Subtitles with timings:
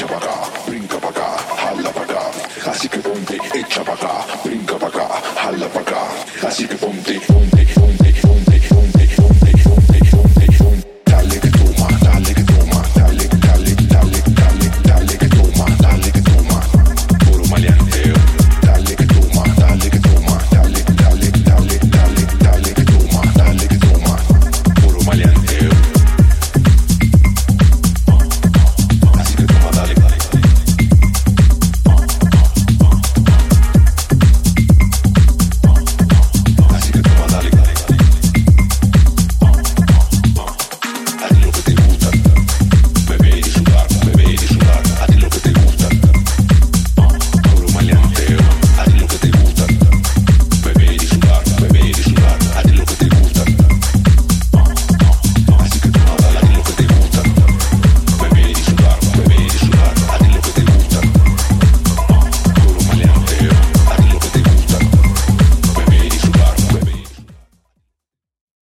[0.00, 2.30] echa para acá, brinca para acá, jala para acá.
[2.70, 5.68] Así que ponte, echa para brinca para acá, jala.
[6.42, 7.59] Así que ponte, ponte.